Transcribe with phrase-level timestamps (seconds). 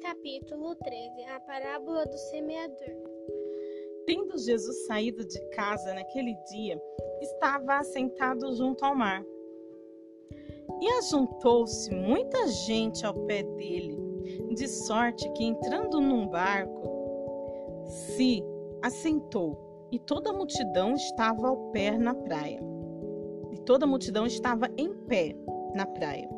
[0.00, 2.94] Capítulo 13 A parábola do semeador.
[4.06, 6.80] Tendo Jesus saído de casa naquele dia,
[7.20, 9.24] estava assentado junto ao mar.
[10.80, 13.98] E ajuntou-se muita gente ao pé dele,
[14.54, 18.42] de sorte que, entrando num barco, se
[18.82, 22.60] assentou, e toda a multidão estava ao pé na praia.
[23.52, 25.34] E toda a multidão estava em pé
[25.74, 26.33] na praia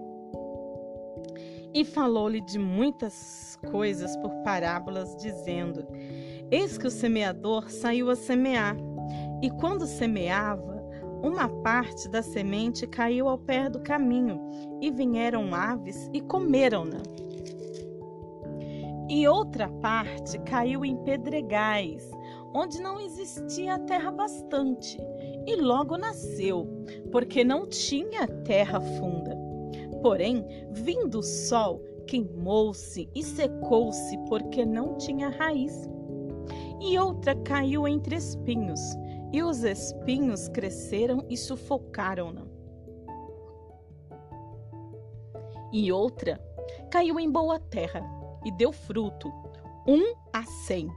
[1.77, 5.87] e falou-lhe de muitas coisas por parábolas, dizendo:
[6.51, 8.75] Eis que o semeador saiu a semear,
[9.43, 10.83] e quando semeava,
[11.23, 14.41] uma parte da semente caiu ao pé do caminho,
[14.81, 17.03] e vieram aves e comeram-na.
[19.11, 22.11] E outra parte caiu em pedregais,
[22.55, 24.99] onde não existia terra bastante,
[25.47, 26.67] e logo nasceu,
[27.13, 29.26] porque não tinha terra funda.
[30.07, 35.91] Porém, vindo o sol, queimou-se e secou-se, porque não tinha raiz.
[36.81, 38.81] E outra caiu entre espinhos,
[39.33, 42.47] e os espinhos cresceram e sufocaram-na.
[45.73, 46.41] E outra
[46.89, 48.01] caiu em boa terra
[48.45, 49.29] e deu fruto,
[49.89, 50.89] um a cem,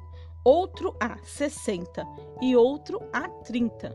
[0.45, 2.05] outro a sessenta
[2.39, 3.91] e outro a trinta.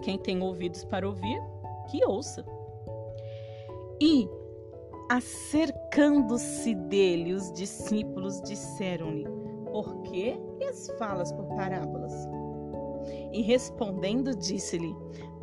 [0.00, 1.42] Quem tem ouvidos para ouvir,
[1.90, 2.61] que ouça.
[4.00, 4.28] E,
[5.10, 9.26] acercando-se dele, os discípulos disseram-lhe:
[9.70, 12.12] Por que lhes falas por parábolas?
[13.32, 14.94] E respondendo, disse-lhe: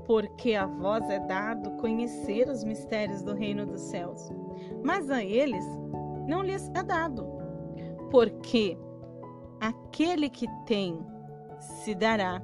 [0.05, 4.30] Porque a vós é dado conhecer os mistérios do reino dos céus,
[4.83, 5.66] mas a eles
[6.27, 7.27] não lhes é dado.
[8.09, 8.77] Porque
[9.59, 11.00] aquele que tem
[11.59, 12.42] se dará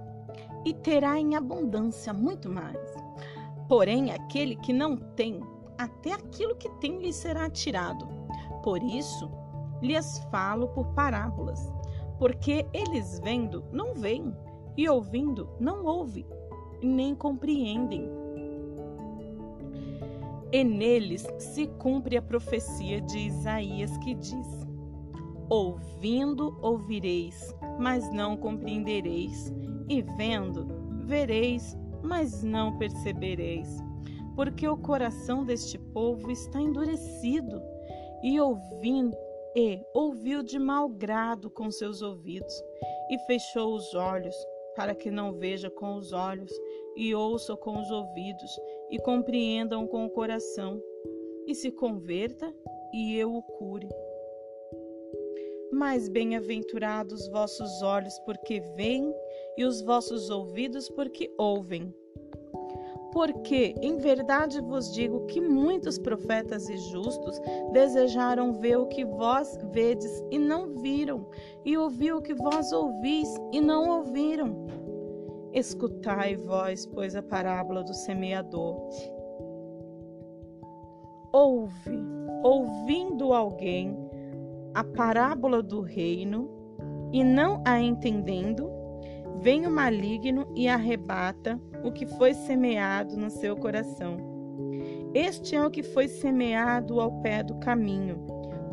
[0.66, 2.78] e terá em abundância muito mais.
[3.68, 5.40] Porém, aquele que não tem,
[5.78, 8.08] até aquilo que tem lhe será tirado.
[8.64, 9.30] Por isso,
[9.82, 11.72] lhes falo por parábolas,
[12.18, 14.36] porque eles vendo não veem,
[14.78, 16.26] e ouvindo não ouvem,
[16.82, 18.10] nem compreendem.
[20.52, 24.66] E neles se cumpre a profecia de Isaías que diz:
[25.50, 29.54] Ouvindo ouvireis, mas não compreendereis,
[29.90, 30.68] e vendo
[31.06, 33.84] vereis, mas não percebereis
[34.36, 37.62] porque o coração deste povo está endurecido
[38.24, 39.16] e ouvindo
[39.56, 42.54] e ouviu de mau grado com seus ouvidos
[43.10, 44.36] e fechou os olhos
[44.76, 46.52] para que não veja com os olhos
[46.98, 48.52] e ouça com os ouvidos
[48.92, 50.82] e compreendam com o coração
[51.48, 52.54] e se converta
[52.94, 53.90] e eu o cure.
[55.72, 59.14] Mais bem-aventurados vossos olhos porque veem
[59.58, 61.94] e os vossos ouvidos porque ouvem.
[63.16, 67.40] Porque, em verdade vos digo que muitos profetas e justos
[67.72, 71.26] desejaram ver o que vós vedes e não viram,
[71.64, 74.68] e ouvir o que vós ouvis e não ouviram.
[75.54, 78.76] Escutai vós, pois, a parábola do semeador.
[81.32, 81.98] Ouve,
[82.44, 83.98] ouvindo alguém
[84.74, 86.50] a parábola do reino
[87.14, 88.70] e não a entendendo,
[89.42, 94.18] vem o maligno e arrebata o que foi semeado no seu coração.
[95.14, 98.18] Este é o que foi semeado ao pé do caminho.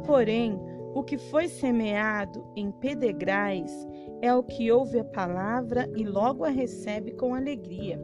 [0.04, 0.58] Porém,
[0.94, 3.70] o que foi semeado em pedregais
[4.20, 7.98] é o que ouve a palavra e logo a recebe com alegria.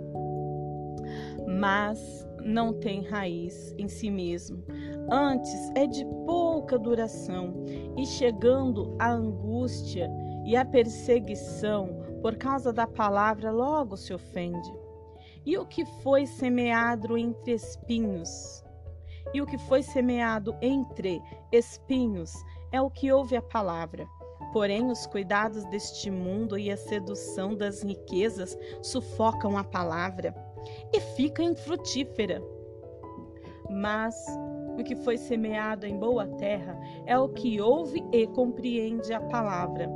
[1.47, 4.63] Mas não tem raiz em si mesmo.
[5.11, 7.55] Antes é de pouca duração
[7.97, 10.11] e chegando a angústia
[10.45, 14.73] e a perseguição por causa da palavra, logo se ofende.
[15.45, 18.65] E o que foi semeado entre espinhos?
[19.33, 22.33] E o que foi semeado entre espinhos
[22.73, 24.07] é o que ouve a palavra.
[24.53, 30.35] Porém, os cuidados deste mundo e a sedução das riquezas sufocam a palavra
[30.93, 32.43] e fica infrutífera.
[33.71, 34.17] Mas
[34.79, 39.89] o que foi semeado em boa terra é o que ouve e compreende a palavra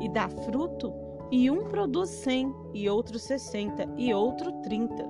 [0.00, 1.01] e dá fruto
[1.32, 5.08] e um produz cem, e outro sessenta, e outro trinta.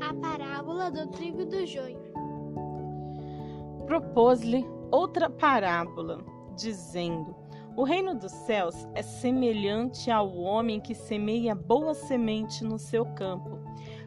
[0.00, 2.00] A parábola do trigo do joio.
[3.84, 6.24] Propôs-lhe outra parábola,
[6.56, 7.36] dizendo:
[7.76, 13.58] O reino dos céus é semelhante ao homem que semeia boa semente no seu campo.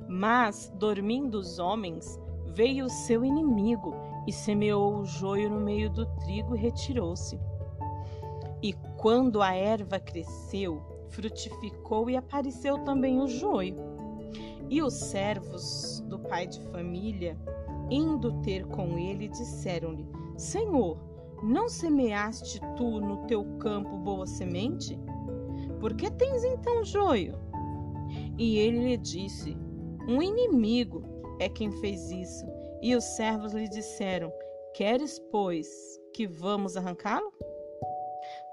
[0.09, 2.19] Mas, dormindo os homens,
[2.55, 3.93] veio o seu inimigo
[4.25, 7.39] e semeou o joio no meio do trigo e retirou-se.
[9.01, 13.75] Quando a erva cresceu, frutificou e apareceu também o joio.
[14.69, 17.35] E os servos do pai de família,
[17.89, 20.07] indo ter com ele, disseram-lhe:
[20.37, 20.99] Senhor,
[21.41, 24.99] Não semeaste tu no teu campo boa semente?
[25.79, 27.33] Por que tens então joio?
[28.37, 29.57] E ele lhe disse:
[30.07, 31.01] Um inimigo
[31.39, 32.45] é quem fez isso.
[32.83, 34.31] E os servos lhe disseram:
[34.75, 35.67] Queres, pois,
[36.13, 37.33] que vamos arrancá-lo?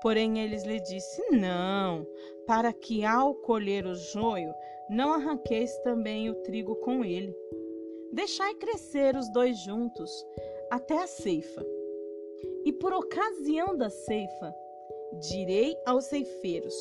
[0.01, 2.07] Porém, eles lhe disse: Não,
[2.47, 4.53] para que ao colher o joio,
[4.89, 7.35] não arranqueis também o trigo com ele.
[8.13, 10.11] Deixai crescer os dois juntos
[10.71, 11.65] até a ceifa.
[12.65, 14.55] E por ocasião da ceifa,
[15.21, 16.75] direi aos ceifeiros: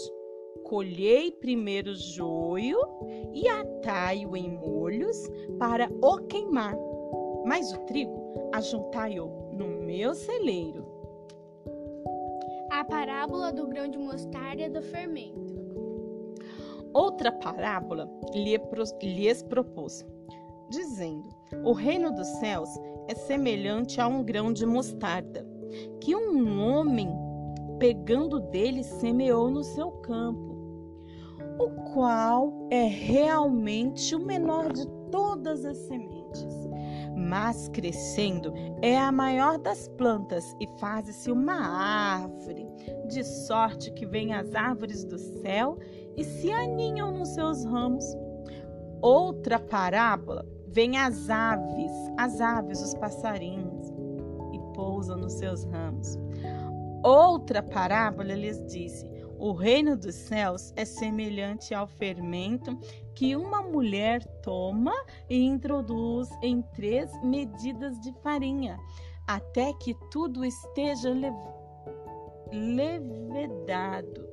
[0.63, 2.79] Colhei primeiro o joio
[3.33, 5.17] e atai-o em molhos
[5.57, 6.77] para o queimar,
[7.45, 10.96] mas o trigo ajuntai-o no meu celeiro.
[12.77, 15.57] A parábola do grão de mostarda e do fermento.
[16.93, 18.07] Outra parábola
[19.01, 20.05] lhes propôs,
[20.69, 21.27] dizendo:
[21.65, 22.69] O reino dos céus
[23.07, 25.43] é semelhante a um grão de mostarda,
[25.99, 27.09] que um homem,
[27.79, 30.55] pegando dele, semeou no seu campo,
[31.57, 36.66] o qual é realmente o menor de todas as sementes.
[37.17, 42.67] Mas crescendo é a maior das plantas e faz-se uma árvore,
[43.07, 45.79] de sorte que vêm as árvores do céu
[46.15, 48.05] e se aninham nos seus ramos.
[49.01, 53.89] Outra parábola vem as aves, as aves, os passarinhos,
[54.53, 56.19] e pousam nos seus ramos.
[57.03, 59.09] Outra parábola lhes disse:
[59.39, 62.77] O reino dos céus é semelhante ao fermento
[63.17, 64.93] que uma mulher toma
[65.27, 68.79] e introduz em três medidas de farinha,
[69.25, 71.11] até que tudo esteja
[72.51, 74.29] levedado.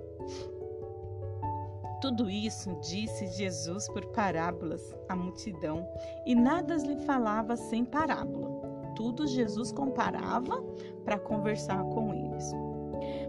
[2.02, 5.88] Tudo isso disse Jesus por parábolas à multidão,
[6.26, 8.50] e nada lhe falava sem parábola.
[8.94, 10.62] Tudo Jesus comparava
[11.06, 12.23] para conversar com eles.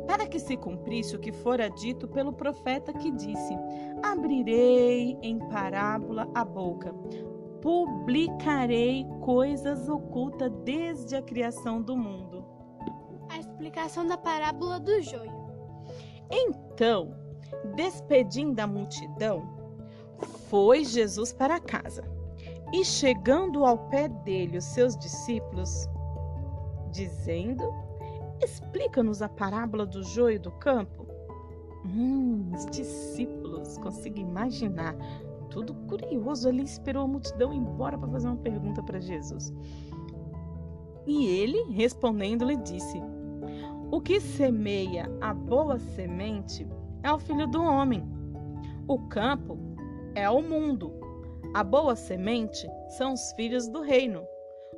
[0.07, 3.57] Para que se cumprisse o que fora dito pelo profeta que disse:
[4.03, 6.93] Abrirei em parábola a boca,
[7.61, 12.45] publicarei coisas ocultas desde a criação do mundo.
[13.29, 15.33] A explicação da parábola do joio.
[16.31, 17.25] Então,
[17.75, 19.43] Despedindo a multidão,
[20.49, 22.03] foi Jesus para casa.
[22.73, 25.87] E chegando ao pé dele os seus discípulos,
[26.91, 27.63] dizendo:
[28.45, 31.07] Explica-nos a parábola do joio do campo.
[31.83, 34.95] Hum, os discípulos, consigo imaginar,
[35.49, 39.51] tudo curioso ali, esperou a multidão embora para fazer uma pergunta para Jesus.
[41.07, 43.01] E ele, respondendo, lhe disse:
[43.89, 46.67] O que semeia a boa semente
[47.01, 48.03] é o filho do homem.
[48.87, 49.57] O campo
[50.13, 50.93] é o mundo.
[51.55, 54.23] A boa semente são os filhos do reino.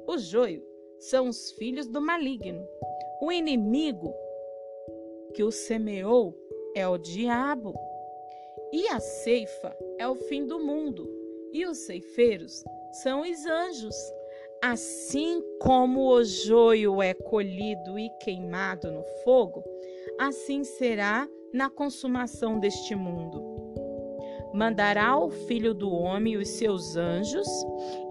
[0.08, 0.64] O joio
[1.00, 2.66] são os filhos do maligno.
[3.20, 4.14] O inimigo
[5.34, 6.36] que o semeou
[6.76, 7.74] é o diabo.
[8.72, 11.10] E a ceifa é o fim do mundo.
[11.52, 12.64] E os ceifeiros
[13.02, 13.96] são os anjos.
[14.62, 19.64] Assim como o joio é colhido e queimado no fogo,
[20.20, 23.44] assim será na consumação deste mundo.
[24.54, 27.48] Mandará o Filho do Homem os seus anjos,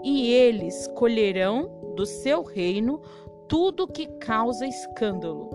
[0.04, 3.00] e eles colherão do seu reino
[3.48, 5.50] tudo que causa escândalo,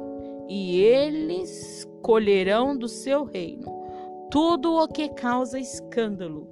[0.48, 3.82] e eles colherão do seu reino
[4.32, 6.48] tudo o que causa escândalo,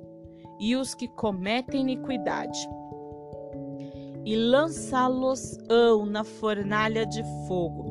[0.59, 2.59] e os que cometem iniquidade,
[4.25, 7.85] e lançá-los-ão na fornalha de fogo.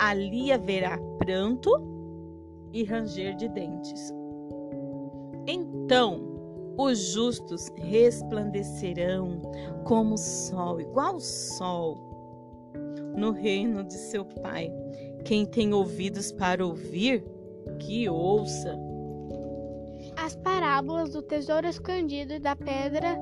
[0.00, 1.70] Ali haverá pranto
[2.72, 4.10] e ranger de dentes.
[5.46, 9.42] Então os justos resplandecerão
[9.84, 12.11] como o sol, igual o sol,
[13.14, 14.72] no reino de seu Pai.
[15.24, 17.24] Quem tem ouvidos para ouvir,
[17.78, 18.78] que ouça.
[20.16, 23.18] As parábolas do tesouro escondido e da pedra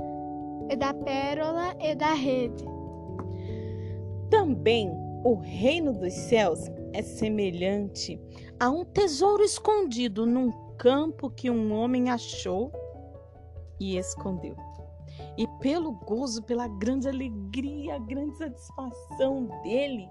[0.70, 2.64] e da pérola e da rede.
[4.30, 4.90] Também
[5.25, 6.61] o reino dos céus
[6.92, 8.20] é semelhante
[8.59, 12.73] a um tesouro escondido num campo que um homem achou
[13.78, 14.56] e escondeu.
[15.37, 20.08] E pelo gozo, pela grande alegria, grande satisfação dele,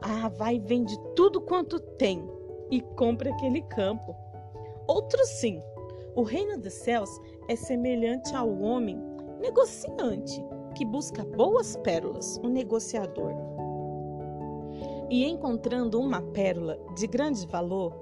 [0.00, 2.28] ah, vai e vende tudo quanto tem
[2.70, 4.14] e compra aquele campo.
[4.86, 5.62] Outro sim,
[6.14, 7.10] o reino dos céus
[7.48, 9.00] é semelhante ao homem
[9.40, 13.48] negociante que busca boas pérolas, um negociador
[15.10, 17.92] e encontrando uma pérola de grande valor,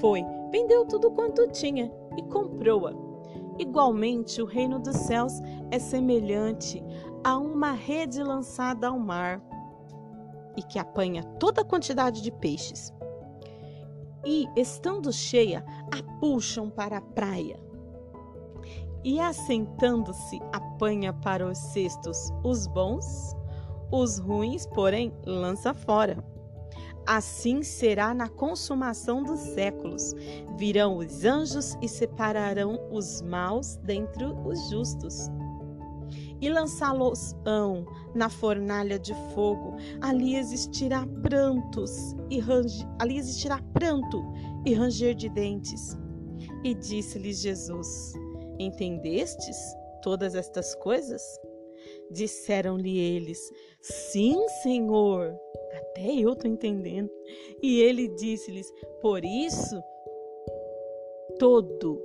[0.00, 3.11] foi, vendeu tudo quanto tinha e comprou-a.
[3.58, 5.40] Igualmente, o reino dos céus
[5.70, 6.82] é semelhante
[7.24, 9.40] a uma rede lançada ao mar,
[10.56, 12.92] e que apanha toda a quantidade de peixes.
[14.24, 17.58] E, estando cheia, a puxam para a praia.
[19.04, 23.36] E, assentando-se, apanha para os cestos os bons,
[23.90, 26.31] os ruins, porém, lança fora.
[27.06, 30.14] Assim será na consumação dos séculos.
[30.56, 35.28] Virão os anjos e separarão os maus dentre os justos
[36.42, 39.76] e lançá-los-ão na fornalha de fogo.
[40.00, 44.20] Ali existirá prantos e range, ali existirá pranto
[44.66, 45.96] e ranger de dentes.
[46.64, 48.12] E disse-lhes Jesus:
[48.58, 49.56] Entendestes
[50.02, 51.22] todas estas coisas?
[52.10, 53.38] Disseram-lhe eles:
[53.80, 55.34] Sim, Senhor.
[55.74, 57.10] Até eu estou entendendo.
[57.62, 59.82] E ele disse-lhes: Por isso,
[61.38, 62.02] todo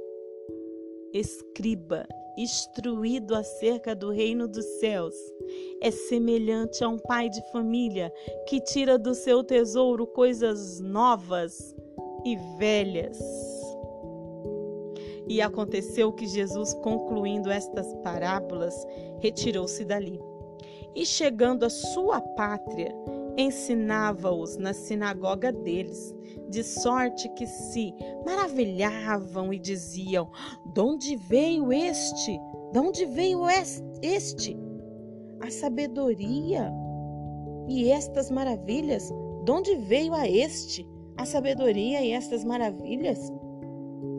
[1.14, 5.16] escriba instruído acerca do reino dos céus.
[5.82, 8.14] É semelhante a um pai de família
[8.48, 11.76] que tira do seu tesouro coisas novas
[12.24, 13.18] e velhas.
[15.30, 18.74] E aconteceu que Jesus, concluindo estas parábolas,
[19.20, 20.20] retirou-se dali.
[20.96, 22.96] E chegando à sua pátria,
[23.38, 26.16] ensinava-os na sinagoga deles,
[26.50, 27.94] de sorte que se
[28.26, 30.30] maravilhavam e diziam:
[30.74, 32.40] De onde veio este?
[32.72, 33.42] De onde veio
[34.02, 34.58] este?
[35.40, 36.72] A sabedoria
[37.68, 39.12] e estas maravilhas?
[39.44, 40.88] De onde veio a este?
[41.16, 43.32] A sabedoria e estas maravilhas?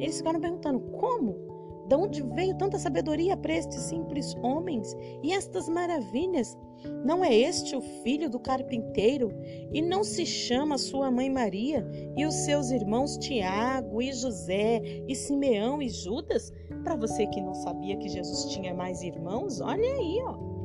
[0.00, 1.48] Eles ficaram perguntando: como?
[1.88, 6.56] De onde veio tanta sabedoria para estes simples homens e estas maravilhas?
[7.02, 9.30] Não é este o filho do carpinteiro?
[9.72, 15.14] E não se chama sua mãe Maria e os seus irmãos Tiago e José e
[15.14, 16.52] Simeão e Judas?
[16.84, 20.57] Para você que não sabia que Jesus tinha mais irmãos, olha aí, ó.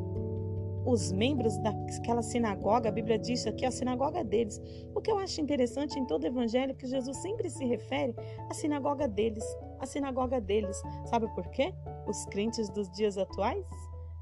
[0.86, 4.62] Os membros daquela sinagoga, a Bíblia diz aqui, a sinagoga deles.
[4.94, 8.14] O que eu acho interessante em todo o evangelho é que Jesus sempre se refere
[8.50, 9.46] à sinagoga deles,
[9.80, 10.82] a sinagoga deles.
[11.06, 11.74] Sabe por quê?
[12.06, 13.66] Os crentes dos dias atuais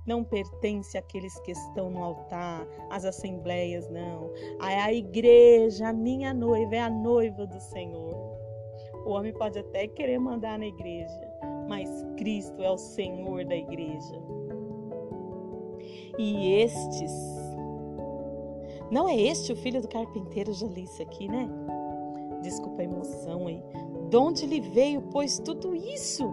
[0.06, 4.32] não pertence àqueles que estão no altar, às assembleias, não.
[4.62, 8.14] É a igreja, a minha noiva, é a noiva do Senhor.
[9.06, 11.32] O homem pode até querer mandar na igreja,
[11.68, 14.41] mas Cristo é o Senhor da igreja.
[16.18, 17.12] E estes.
[18.92, 20.54] Não é este o filho do carpinteiro?
[20.54, 21.50] Já li isso aqui, né?
[22.42, 23.64] Desculpa a emoção aí.
[24.10, 26.30] De onde lhe veio, pois, tudo isso?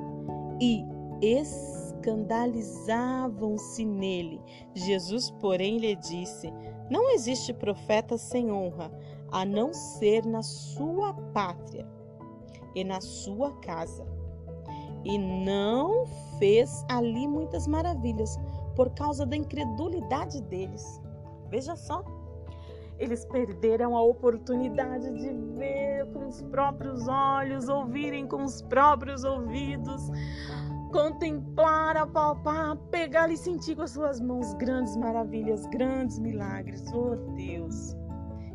[0.61, 0.85] E
[1.23, 4.43] escandalizavam-se nele.
[4.75, 6.53] Jesus, porém, lhe disse:
[6.91, 8.91] Não existe profeta sem honra,
[9.31, 11.87] a não ser na sua pátria
[12.75, 14.05] e na sua casa.
[15.05, 16.05] E não
[16.39, 18.37] fez ali muitas maravilhas
[18.79, 21.03] por causa da incredulidade deles.
[21.51, 22.05] Veja só,
[22.97, 30.01] eles perderam a oportunidade de ver com os próprios olhos, ouvirem com os próprios ouvidos,
[30.93, 36.85] contemplar, apalpar, pegar e sentir com as suas mãos grandes maravilhas, grandes milagres.
[36.95, 37.97] Oh Deus!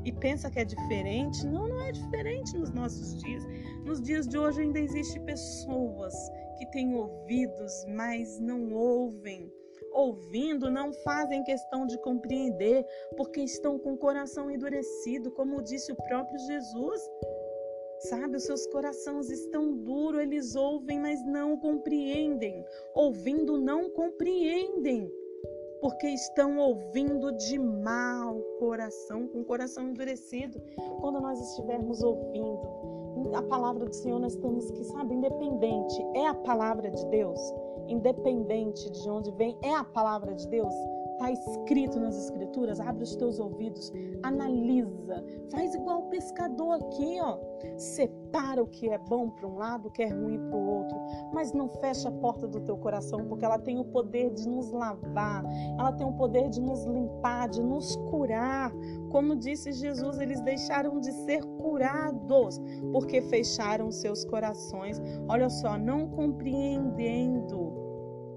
[0.05, 1.45] E pensa que é diferente?
[1.45, 3.45] Não, não é diferente nos nossos dias.
[3.83, 6.13] Nos dias de hoje ainda existem pessoas
[6.57, 9.51] que têm ouvidos, mas não ouvem
[9.93, 12.85] ouvindo, não fazem questão de compreender,
[13.15, 17.01] porque estão com o coração endurecido, como disse o próprio Jesus.
[17.99, 22.65] Sabe, os seus corações estão duros, eles ouvem, mas não compreendem.
[22.93, 25.09] Ouvindo, não compreendem,
[25.79, 30.61] porque estão ouvindo de mau coração, com o coração endurecido.
[30.99, 32.59] Quando nós estivermos ouvindo
[33.35, 37.39] a palavra do Senhor, nós temos que, sabe, independente, é a palavra de Deus
[37.87, 40.73] independente de onde vem, é a palavra de Deus.
[41.13, 43.91] Está escrito nas Escrituras, abre os teus ouvidos,
[44.23, 47.37] analisa, faz igual o pescador aqui, ó.
[47.77, 48.22] Separa
[48.61, 50.97] o que é bom para um lado, o que é ruim para o outro,
[51.33, 54.71] mas não fecha a porta do teu coração, porque ela tem o poder de nos
[54.71, 55.43] lavar,
[55.77, 58.71] ela tem o poder de nos limpar, de nos curar.
[59.09, 62.59] Como disse Jesus, eles deixaram de ser curados
[62.91, 64.99] porque fecharam seus corações.
[65.27, 67.73] Olha só, não compreendendo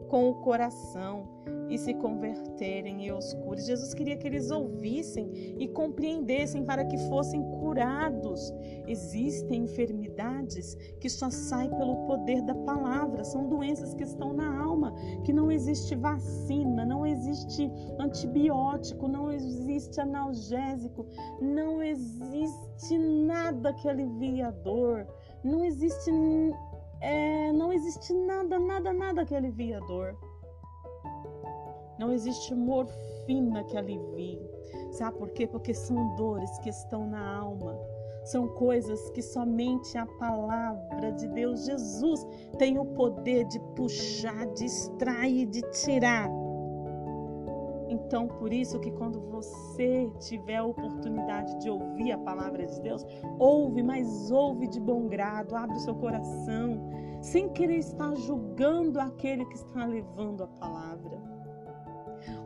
[0.09, 1.36] com o coração
[1.69, 3.61] e se converterem e os cure.
[3.61, 8.53] Jesus queria que eles ouvissem e compreendessem para que fossem curados.
[8.87, 14.95] Existem enfermidades que só saem pelo poder da palavra, são doenças que estão na alma,
[15.25, 21.07] que não existe vacina, não existe antibiótico, não existe analgésico,
[21.41, 25.07] não existe nada que alivie a dor,
[25.43, 26.11] não existe
[27.01, 30.17] é, não existe nada, nada, nada que alivie a dor.
[31.99, 34.41] Não existe morfina fina que alivie.
[34.93, 35.47] Sabe por quê?
[35.47, 37.79] Porque são dores que estão na alma.
[38.25, 42.26] São coisas que somente a palavra de Deus, Jesus,
[42.59, 46.29] tem o poder de puxar, de extrair, de tirar.
[47.88, 53.07] Então, por isso que quando você tiver a oportunidade de ouvir a palavra de Deus,
[53.38, 59.45] ouve, mas ouve de bom grado, abre o seu coração, sem querer estar julgando aquele
[59.45, 61.36] que está levando a palavra.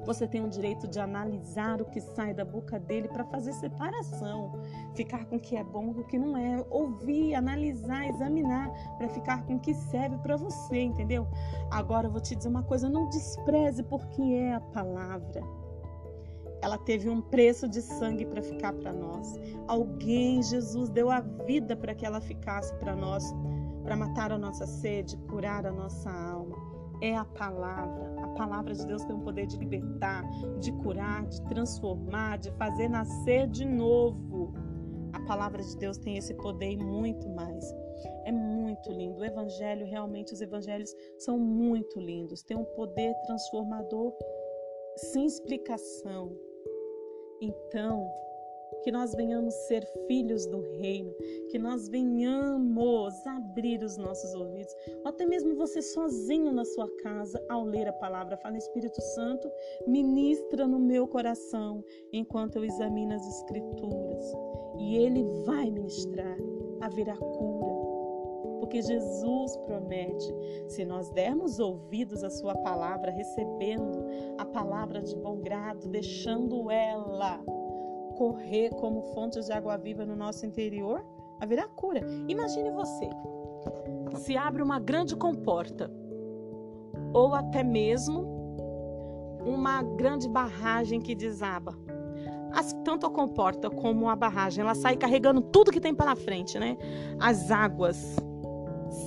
[0.05, 4.53] Você tem o direito de analisar o que sai da boca dele para fazer separação,
[4.95, 9.09] ficar com o que é bom e o que não é, ouvir, analisar, examinar para
[9.09, 11.27] ficar com o que serve para você, entendeu?
[11.71, 15.43] Agora eu vou te dizer uma coisa, não despreze porque é a palavra.
[16.63, 19.35] Ela teve um preço de sangue para ficar para nós.
[19.67, 23.25] Alguém, Jesus, deu a vida para que ela ficasse para nós,
[23.83, 26.57] para matar a nossa sede, curar a nossa alma.
[27.01, 30.25] É a palavra palavra de Deus tem o poder de libertar,
[30.59, 34.53] de curar, de transformar, de fazer nascer de novo.
[35.13, 37.65] A palavra de Deus tem esse poder e muito mais.
[38.25, 39.21] É muito lindo.
[39.21, 42.43] O evangelho, realmente, os evangelhos são muito lindos.
[42.43, 44.13] Tem um poder transformador
[44.97, 46.37] sem explicação.
[47.41, 48.09] Então,
[48.83, 51.13] que nós venhamos ser filhos do reino,
[51.51, 54.75] que nós venhamos abrir os nossos ouvidos,
[55.05, 59.51] ou até mesmo você sozinho na sua casa, ao ler a palavra, fala Espírito Santo,
[59.87, 64.25] ministra no meu coração enquanto eu examino as Escrituras,
[64.79, 66.37] e Ele vai ministrar,
[66.81, 67.71] haverá cura.
[68.61, 70.33] Porque Jesus promete,
[70.69, 74.05] se nós dermos ouvidos à Sua palavra, recebendo
[74.39, 77.43] a palavra de bom grado, deixando ela
[78.21, 81.03] correr como fontes de água viva no nosso interior,
[81.41, 82.03] haverá cura.
[82.29, 83.09] Imagine você,
[84.17, 85.91] se abre uma grande comporta,
[87.15, 88.27] ou até mesmo
[89.43, 91.75] uma grande barragem que desaba.
[92.53, 96.59] As, tanto a comporta como a barragem, ela sai carregando tudo que tem pela frente,
[96.59, 96.77] né?
[97.19, 98.17] As águas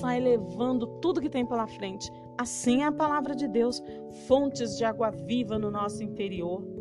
[0.01, 2.11] sai levando tudo que tem pela frente.
[2.35, 3.79] Assim é a palavra de Deus,
[4.25, 6.72] fontes de água viva no nosso interior.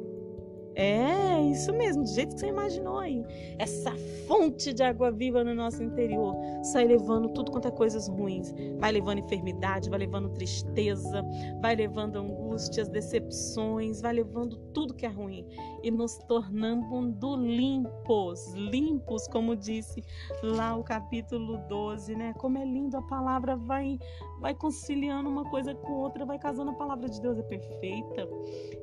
[0.74, 3.24] É, isso mesmo, do jeito que você imaginou aí.
[3.58, 3.92] Essa
[4.26, 8.54] fonte de água viva no nosso interior sai levando tudo quanto é coisas ruins.
[8.78, 11.24] Vai levando enfermidade, vai levando tristeza,
[11.60, 15.46] vai levando angústias, decepções, vai levando tudo que é ruim
[15.82, 20.02] e nos tornando limpos, limpos, como disse
[20.42, 22.32] lá o capítulo 12, né?
[22.38, 23.98] Como é lindo a palavra vai
[24.42, 28.28] vai conciliando uma coisa com outra, vai casando a palavra de Deus é perfeita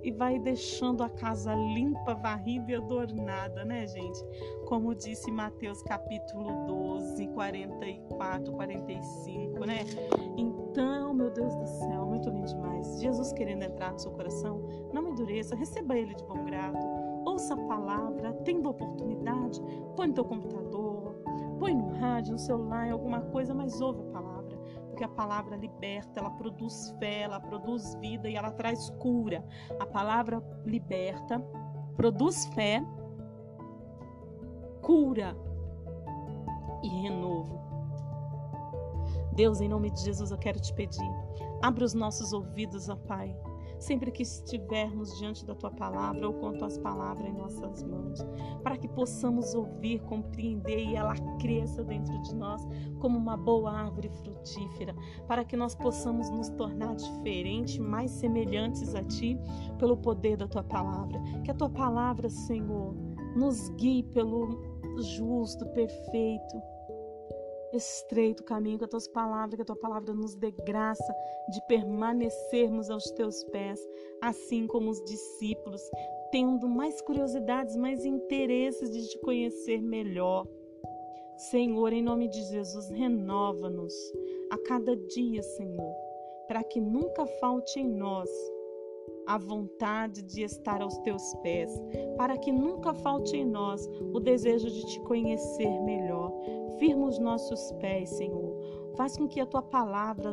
[0.02, 4.24] e vai deixando a casa limpa, varrida e adornada, né, gente?
[4.66, 9.80] Como disse Mateus capítulo 12, 44, 45, né?
[10.38, 13.02] Então, meu Deus do céu, muito lindo demais.
[13.02, 16.80] Jesus querendo entrar no seu coração, não endureça, receba ele de bom grado.
[17.26, 19.62] Ouça a palavra, tendo oportunidade,
[19.98, 21.22] põe no teu computador,
[21.60, 24.29] põe no rádio, no celular, em alguma coisa, mas ouve a palavra.
[25.00, 29.42] Porque a palavra liberta, ela produz fé, ela produz vida e ela traz cura.
[29.80, 31.40] A palavra liberta,
[31.96, 32.84] produz fé,
[34.82, 35.34] cura
[36.84, 37.62] e renovo.
[39.32, 41.10] Deus, em nome de Jesus, eu quero te pedir,
[41.62, 43.34] abra os nossos ouvidos, ó Pai,
[43.80, 48.20] sempre que estivermos diante da tua palavra ou com tuas palavras em nossas mãos,
[48.62, 52.62] para que possamos ouvir, compreender e ela cresça dentro de nós
[53.00, 54.94] como uma boa árvore frutífera,
[55.28, 59.38] para que nós possamos nos tornar diferentes, mais semelhantes a ti
[59.78, 61.20] pelo poder da tua palavra.
[61.44, 62.94] Que a tua palavra, Senhor,
[63.36, 64.60] nos guie pelo
[65.02, 66.62] justo, perfeito,
[67.74, 71.16] estreito caminho, com as tuas palavras, que a tua palavra nos dê graça
[71.50, 73.80] de permanecermos aos teus pés,
[74.22, 75.82] assim como os discípulos,
[76.32, 80.46] tendo mais curiosidades, mais interesses de te conhecer melhor.
[81.38, 83.94] Senhor, em nome de Jesus, renova-nos
[84.52, 85.94] a cada dia, Senhor,
[86.48, 88.30] para que nunca falte em nós
[89.26, 91.72] a vontade de estar aos teus pés,
[92.18, 96.34] para que nunca falte em nós o desejo de te conhecer melhor.
[96.80, 98.58] Firma os nossos pés, Senhor.
[98.96, 100.32] Faz com que a tua palavra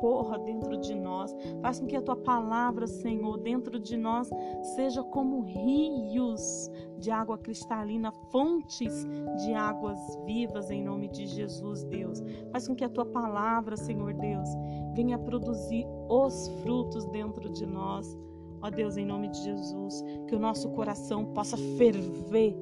[0.00, 1.34] corra dentro de nós.
[1.62, 4.28] Faz com que a tua palavra, Senhor, dentro de nós
[4.74, 9.06] seja como rios de água cristalina, fontes
[9.42, 12.22] de águas vivas em nome de Jesus, Deus.
[12.52, 14.48] Faz com que a tua palavra, Senhor Deus,
[14.94, 18.16] venha produzir os frutos dentro de nós.
[18.62, 22.54] Ó Deus, em nome de Jesus, que o nosso coração possa ferver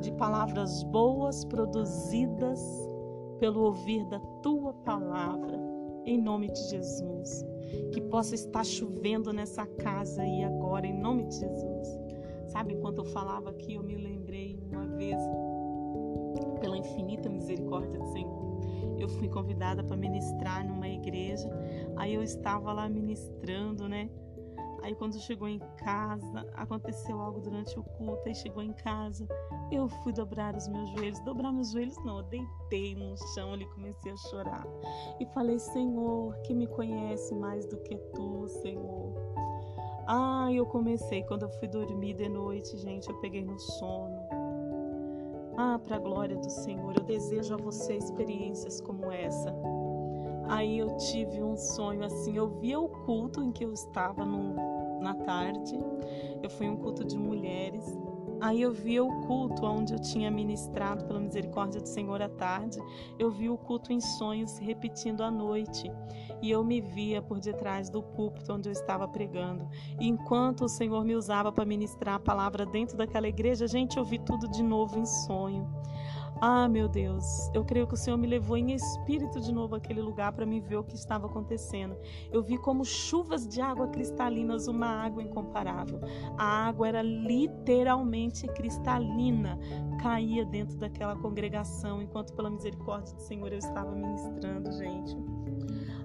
[0.00, 2.60] de palavras boas produzidas
[3.38, 5.58] pelo ouvir da tua palavra.
[6.06, 7.44] em nome de Jesus.
[7.92, 12.00] Que possa estar chovendo nessa casa aí agora, em nome de Jesus.
[12.46, 15.20] Sabe, enquanto eu falava aqui, eu me lembrei uma vez,
[16.60, 18.58] pela infinita misericórdia do Senhor,
[18.98, 21.48] eu fui convidada para ministrar numa igreja.
[21.96, 24.08] Aí eu estava lá ministrando, né?
[24.88, 29.28] Aí quando chegou em casa, aconteceu algo durante o culto, aí chegou em casa,
[29.70, 31.20] eu fui dobrar os meus joelhos.
[31.20, 34.66] Dobrar meus joelhos não, eu deitei no chão ali, comecei a chorar.
[35.20, 39.12] E falei, Senhor, que me conhece mais do que tu, Senhor.
[40.06, 44.16] Ah, eu comecei, quando eu fui dormir de noite, gente, eu peguei no sono.
[45.58, 49.54] Ah, para a glória do Senhor, eu desejo a você experiências como essa.
[50.48, 54.54] Aí eu tive um sonho assim, eu via o culto em que eu estava no,
[55.00, 55.78] na tarde.
[56.42, 57.84] Eu fui um culto de mulheres.
[58.40, 62.78] Aí eu via o culto onde eu tinha ministrado pela misericórdia do Senhor à tarde.
[63.18, 65.90] Eu vi o culto em sonhos se repetindo à noite.
[66.40, 69.68] E eu me via por detrás do púlpito onde eu estava pregando.
[70.00, 74.04] E enquanto o Senhor me usava para ministrar a palavra dentro daquela igreja, gente, eu
[74.04, 75.68] vi tudo de novo em sonho.
[76.40, 80.00] Ah, meu Deus, eu creio que o Senhor me levou em espírito de novo àquele
[80.00, 81.96] lugar para me ver o que estava acontecendo.
[82.30, 86.00] Eu vi como chuvas de água cristalinas, uma água incomparável.
[86.36, 89.58] A água era literalmente cristalina,
[90.00, 95.16] caía dentro daquela congregação, enquanto pela misericórdia do Senhor eu estava ministrando, gente.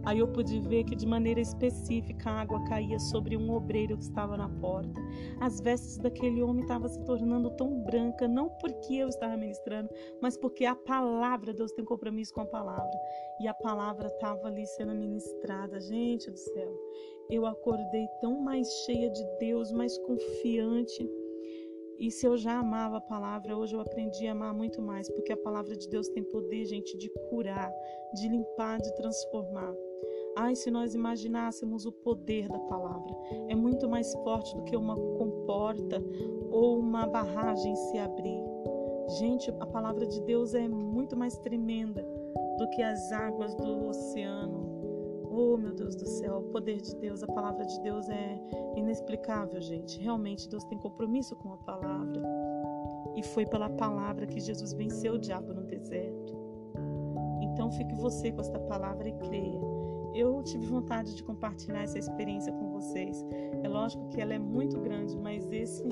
[0.06, 4.04] Aí eu pude ver que de maneira específica a água caía sobre um obreiro que
[4.04, 5.02] estava na porta.
[5.39, 9.89] As vestes daquele homem estavam se tornando tão branca, não porque eu estava ministrando,
[10.22, 12.92] mas porque a palavra, Deus tem compromisso com a palavra.
[13.39, 15.80] E a palavra estava ali sendo ministrada.
[15.80, 16.74] Gente do céu,
[17.30, 21.10] eu acordei tão mais cheia de Deus, mais confiante.
[21.98, 25.32] E se eu já amava a palavra, hoje eu aprendi a amar muito mais, porque
[25.32, 27.72] a palavra de Deus tem poder, gente, de curar,
[28.13, 29.74] de limpar, de transformar.
[30.36, 33.15] Ai, se nós imaginássemos o poder da palavra,
[33.50, 36.04] é muito mais forte do que uma comporta
[36.50, 38.43] ou uma barragem se abrir.
[39.19, 42.04] Gente, a palavra de Deus é muito mais tremenda
[42.58, 44.63] do que as águas do oceano.
[45.30, 48.39] Oh, meu Deus do céu, o poder de Deus, a palavra de Deus é
[48.76, 50.00] inexplicável, gente.
[50.00, 52.22] Realmente Deus tem compromisso com a palavra.
[53.15, 56.36] E foi pela palavra que Jesus venceu o diabo no deserto.
[57.41, 59.73] Então fique você com esta palavra e creia
[60.13, 63.26] eu tive vontade de compartilhar essa experiência com vocês.
[63.63, 65.84] É lógico que ela é muito grande, mas esse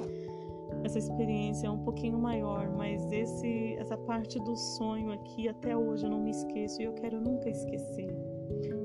[0.84, 6.06] essa experiência é um pouquinho maior, mas esse essa parte do sonho aqui até hoje
[6.06, 8.10] eu não me esqueço e eu quero nunca esquecer.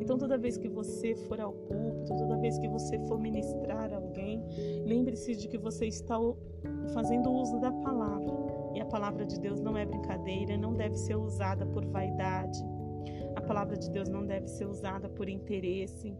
[0.00, 4.42] Então toda vez que você for ao púlpito, toda vez que você for ministrar alguém,
[4.84, 6.16] lembre-se de que você está
[6.92, 8.34] fazendo uso da palavra.
[8.74, 12.75] E a palavra de Deus não é brincadeira, não deve ser usada por vaidade a
[13.46, 16.14] palavra de Deus não deve ser usada por interesse,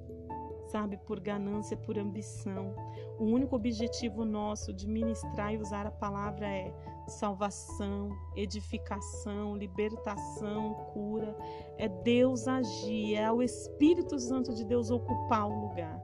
[0.67, 2.75] sabe, por ganância, por ambição.
[3.19, 6.73] O único objetivo nosso de ministrar e usar a palavra é
[7.09, 11.37] salvação, edificação, libertação, cura.
[11.79, 16.03] É Deus agir, é o Espírito Santo de Deus ocupar o lugar.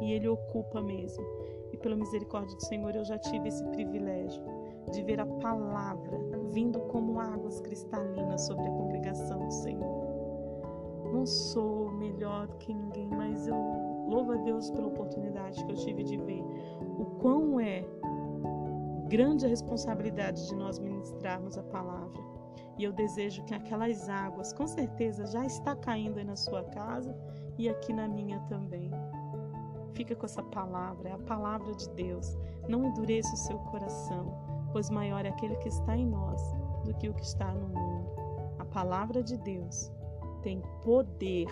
[0.00, 1.24] E Ele ocupa mesmo.
[1.72, 4.42] E pela misericórdia do Senhor eu já tive esse privilégio
[4.92, 6.18] de ver a palavra
[6.50, 10.07] vindo como águas cristalinas sobre a congregação do Senhor.
[11.12, 13.56] Não sou melhor do que ninguém, mas eu
[14.08, 16.42] louvo a Deus pela oportunidade que eu tive de ver
[16.98, 17.84] o quão é
[19.08, 22.20] grande a responsabilidade de nós ministrarmos a palavra.
[22.78, 27.16] E eu desejo que aquelas águas, com certeza, já está caindo aí na sua casa
[27.58, 28.90] e aqui na minha também.
[29.94, 32.38] Fica com essa palavra, é a palavra de Deus.
[32.68, 34.32] Não endureça o seu coração,
[34.70, 36.40] pois maior é aquele que está em nós
[36.84, 38.10] do que o que está no mundo.
[38.60, 39.90] A palavra de Deus
[40.48, 41.46] tem poder.